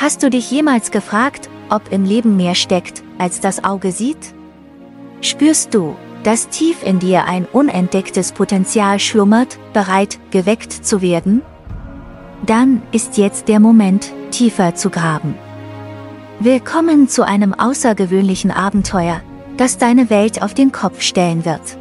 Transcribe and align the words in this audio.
Hast 0.00 0.22
du 0.22 0.30
dich 0.30 0.50
jemals 0.50 0.90
gefragt, 0.92 1.50
ob 1.68 1.92
im 1.92 2.06
Leben 2.06 2.34
mehr 2.34 2.54
steckt, 2.54 3.02
als 3.18 3.40
das 3.40 3.64
Auge 3.64 3.92
sieht? 3.92 4.32
Spürst 5.20 5.74
du, 5.74 5.94
dass 6.22 6.48
tief 6.48 6.82
in 6.82 7.00
dir 7.00 7.26
ein 7.26 7.44
unentdecktes 7.44 8.32
Potenzial 8.32 8.98
schlummert, 8.98 9.58
bereit, 9.74 10.18
geweckt 10.30 10.72
zu 10.72 11.02
werden? 11.02 11.42
Dann 12.46 12.80
ist 12.92 13.18
jetzt 13.18 13.48
der 13.48 13.60
Moment, 13.60 14.10
tiefer 14.30 14.74
zu 14.74 14.88
graben. 14.88 15.34
Willkommen 16.38 17.06
zu 17.06 17.26
einem 17.26 17.52
außergewöhnlichen 17.52 18.50
Abenteuer, 18.50 19.20
das 19.58 19.76
deine 19.76 20.08
Welt 20.08 20.40
auf 20.40 20.54
den 20.54 20.72
Kopf 20.72 21.02
stellen 21.02 21.44
wird. 21.44 21.76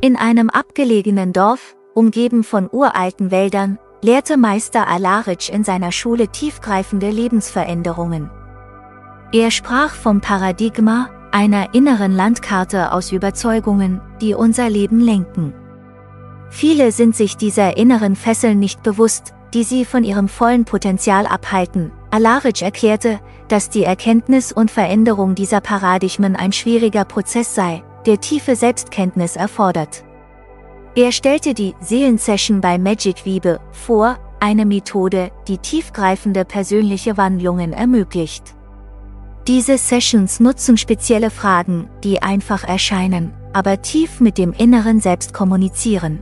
In 0.00 0.16
einem 0.16 0.50
abgelegenen 0.50 1.32
Dorf, 1.32 1.76
umgeben 1.94 2.42
von 2.42 2.68
uralten 2.68 3.30
Wäldern, 3.30 3.78
lehrte 4.02 4.36
Meister 4.36 4.88
Alaric 4.88 5.48
in 5.48 5.64
seiner 5.64 5.92
Schule 5.92 6.28
tiefgreifende 6.28 7.10
Lebensveränderungen. 7.10 8.30
Er 9.32 9.50
sprach 9.50 9.94
vom 9.94 10.20
Paradigma, 10.20 11.10
einer 11.32 11.74
inneren 11.74 12.12
Landkarte 12.12 12.92
aus 12.92 13.12
Überzeugungen, 13.12 14.00
die 14.20 14.34
unser 14.34 14.68
Leben 14.68 15.00
lenken. 15.00 15.54
Viele 16.48 16.90
sind 16.90 17.14
sich 17.14 17.36
dieser 17.36 17.76
inneren 17.76 18.16
Fesseln 18.16 18.58
nicht 18.58 18.82
bewusst, 18.82 19.34
die 19.54 19.62
sie 19.62 19.84
von 19.84 20.02
ihrem 20.02 20.28
vollen 20.28 20.64
Potenzial 20.64 21.26
abhalten. 21.26 21.92
Alaric 22.10 22.62
erklärte, 22.62 23.20
dass 23.46 23.70
die 23.70 23.84
Erkenntnis 23.84 24.52
und 24.52 24.70
Veränderung 24.70 25.36
dieser 25.36 25.60
Paradigmen 25.60 26.34
ein 26.34 26.52
schwieriger 26.52 27.04
Prozess 27.04 27.54
sei, 27.54 27.84
der 28.06 28.20
tiefe 28.20 28.56
Selbstkenntnis 28.56 29.36
erfordert. 29.36 30.04
Er 30.96 31.12
stellte 31.12 31.54
die 31.54 31.74
Seelensession 31.80 32.60
bei 32.60 32.76
Magic 32.76 33.24
Wiebe 33.24 33.60
vor, 33.70 34.18
eine 34.40 34.66
Methode, 34.66 35.30
die 35.46 35.58
tiefgreifende 35.58 36.44
persönliche 36.44 37.16
Wandlungen 37.16 37.72
ermöglicht. 37.72 38.56
Diese 39.46 39.78
Sessions 39.78 40.40
nutzen 40.40 40.76
spezielle 40.76 41.30
Fragen, 41.30 41.88
die 42.02 42.22
einfach 42.22 42.64
erscheinen, 42.64 43.32
aber 43.52 43.82
tief 43.82 44.20
mit 44.20 44.36
dem 44.36 44.52
inneren 44.52 45.00
Selbst 45.00 45.32
kommunizieren. 45.32 46.20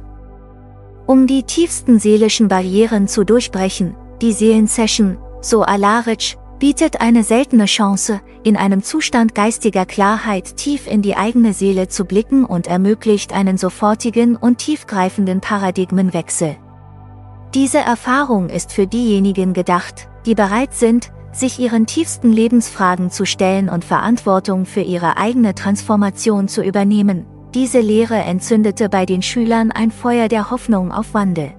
Um 1.07 1.27
die 1.27 1.45
tiefsten 1.45 1.99
seelischen 1.99 2.49
Barrieren 2.49 3.09
zu 3.09 3.25
durchbrechen, 3.25 3.95
die 4.21 4.33
Seelensession, 4.33 5.17
so 5.41 5.63
Alaric, 5.63 6.37
bietet 6.59 7.01
eine 7.01 7.23
seltene 7.23 7.67
Chance, 7.67 8.21
in 8.43 8.57
einem 8.57 8.83
Zustand 8.83 9.35
geistiger 9.35 9.87
Klarheit 9.87 10.57
tief 10.57 10.87
in 10.87 11.03
die 11.03 11.17
eigene 11.17 11.53
Seele 11.53 11.89
zu 11.89 12.05
blicken 12.05 12.45
und 12.45 12.67
ermöglicht 12.67 13.33
einen 13.33 13.59
sofortigen 13.59 14.37
und 14.37 14.59
tiefgreifenden 14.59 15.41
Paradigmenwechsel. 15.41 16.57
Diese 17.55 17.79
Erfahrung 17.79 18.49
ist 18.49 18.73
für 18.73 18.87
diejenigen 18.87 19.53
gedacht, 19.53 20.09
die 20.27 20.35
bereit 20.35 20.75
sind, 20.75 21.13
sich 21.33 21.59
ihren 21.59 21.87
tiefsten 21.87 22.33
Lebensfragen 22.33 23.11
zu 23.11 23.25
stellen 23.25 23.69
und 23.69 23.85
Verantwortung 23.85 24.67
für 24.67 24.81
ihre 24.81 25.17
eigene 25.17 25.55
Transformation 25.55 26.49
zu 26.49 26.63
übernehmen. 26.63 27.27
Diese 27.55 27.81
Lehre 27.81 28.17
entzündete 28.17 28.89
bei 28.89 29.07
den 29.07 29.23
Schülern 29.23 29.71
ein 29.71 29.91
Feuer 29.91 30.29
der 30.29 30.51
Hoffnung 30.51 30.93
auf 30.93 31.15
Wandel. 31.15 31.53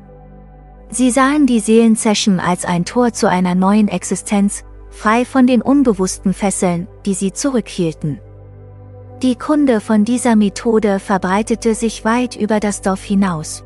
Sie 0.91 1.11
sahen 1.11 1.45
die 1.45 1.59
Seelensession 1.59 2.39
als 2.39 2.65
ein 2.65 2.83
Tor 2.83 3.13
zu 3.13 3.29
einer 3.29 3.55
neuen 3.55 3.87
Existenz, 3.87 4.63
frei 4.89 5.25
von 5.25 5.47
den 5.47 5.61
unbewussten 5.61 6.33
Fesseln, 6.33 6.87
die 7.05 7.13
sie 7.13 7.33
zurückhielten. 7.33 8.19
Die 9.21 9.35
Kunde 9.35 9.81
von 9.81 10.05
dieser 10.05 10.35
Methode 10.35 10.99
verbreitete 10.99 11.75
sich 11.75 12.05
weit 12.05 12.35
über 12.35 12.59
das 12.59 12.81
Dorf 12.81 13.03
hinaus. 13.03 13.63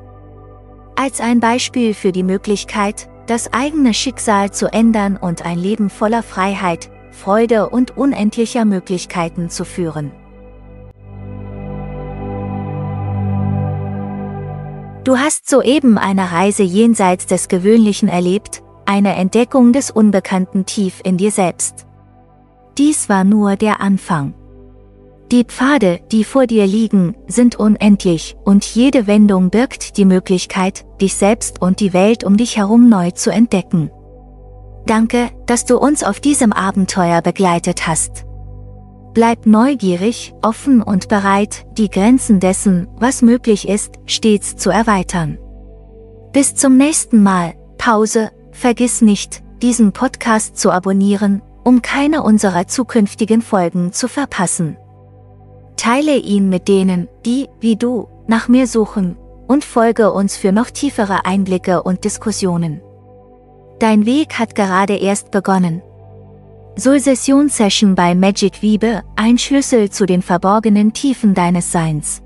Als 0.96 1.22
ein 1.22 1.40
Beispiel 1.40 1.94
für 1.94 2.12
die 2.12 2.24
Möglichkeit, 2.24 3.08
das 3.28 3.54
eigene 3.54 3.94
Schicksal 3.94 4.52
zu 4.52 4.72
ändern 4.72 5.18
und 5.18 5.46
ein 5.46 5.58
Leben 5.58 5.90
voller 5.90 6.24
Freiheit, 6.24 6.90
Freude 7.12 7.70
und 7.70 7.96
unendlicher 7.96 8.66
Möglichkeiten 8.66 9.50
zu 9.50 9.66
führen. 9.66 10.12
Du 15.04 15.18
hast 15.18 15.50
soeben 15.50 15.98
eine 15.98 16.32
Reise 16.32 16.64
jenseits 16.64 17.26
des 17.26 17.50
Gewöhnlichen 17.50 18.08
erlebt, 18.08 18.64
eine 18.86 19.16
Entdeckung 19.16 19.74
des 19.74 19.92
Unbekannten 19.92 20.66
tief 20.66 21.02
in 21.04 21.18
dir 21.18 21.32
selbst. 21.32 21.86
Dies 22.78 23.10
war 23.10 23.24
nur 23.24 23.56
der 23.56 23.82
Anfang. 23.82 24.34
Die 25.32 25.46
Pfade, 25.46 26.00
die 26.12 26.24
vor 26.24 26.46
dir 26.46 26.68
liegen, 26.68 27.16
sind 27.28 27.56
unendlich, 27.56 28.36
und 28.44 28.66
jede 28.66 29.08
Wendung 29.08 29.50
birgt 29.50 29.98
die 29.98 30.06
Möglichkeit, 30.06 30.86
dich 31.02 31.16
selbst 31.16 31.62
und 31.62 31.80
die 31.80 31.94
Welt 31.94 32.24
um 32.24 32.38
dich 32.38 32.58
herum 32.58 32.90
neu 32.90 33.12
zu 33.12 33.32
entdecken. 33.32 33.90
Danke, 34.86 35.30
dass 35.46 35.66
du 35.66 35.78
uns 35.78 36.04
auf 36.04 36.20
diesem 36.20 36.54
Abenteuer 36.54 37.22
begleitet 37.22 37.88
hast. 37.88 38.26
Bleib 39.14 39.46
neugierig, 39.46 40.34
offen 40.42 40.82
und 40.82 41.08
bereit, 41.08 41.66
die 41.78 41.90
Grenzen 41.90 42.40
dessen, 42.40 42.88
was 42.96 43.22
möglich 43.22 43.68
ist, 43.68 43.96
stets 44.06 44.56
zu 44.56 44.72
erweitern. 44.72 45.38
Bis 46.32 46.56
zum 46.56 46.78
nächsten 46.78 47.22
Mal, 47.24 47.54
Pause, 47.78 48.32
Vergiss 48.54 49.02
nicht, 49.02 49.44
diesen 49.62 49.92
Podcast 49.92 50.58
zu 50.58 50.72
abonnieren, 50.72 51.42
um 51.64 51.82
keine 51.82 52.24
unserer 52.24 52.68
zukünftigen 52.68 53.42
Folgen 53.42 53.92
zu 53.92 54.08
verpassen. 54.08 54.78
Teile 55.76 56.16
ihn 56.16 56.50
mit 56.50 56.68
denen, 56.68 57.10
die, 57.26 57.50
wie 57.60 57.76
du, 57.76 58.08
nach 58.28 58.48
mir 58.48 58.68
suchen, 58.68 59.18
und 59.48 59.66
folge 59.66 60.14
uns 60.14 60.38
für 60.38 60.52
noch 60.52 60.70
tiefere 60.70 61.26
Einblicke 61.26 61.84
und 61.84 62.06
Diskussionen. 62.06 62.82
Dein 63.80 64.06
Weg 64.06 64.40
hat 64.40 64.56
gerade 64.56 64.96
erst 64.96 65.32
begonnen. 65.32 65.82
Soul 66.78 67.00
Session 67.00 67.50
Session 67.50 67.96
bei 67.96 68.16
Magic 68.16 68.62
Wiebe, 68.62 69.04
ein 69.16 69.38
Schlüssel 69.38 69.90
zu 69.90 70.06
den 70.06 70.22
verborgenen 70.22 70.94
Tiefen 70.94 71.34
deines 71.34 71.72
Seins. 71.72 72.22